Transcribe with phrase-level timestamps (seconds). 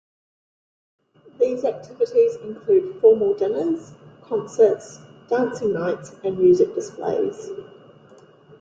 [1.39, 3.93] These activities include formal dinners,
[4.23, 4.97] concerts,
[5.29, 7.51] dancing nights and music displays.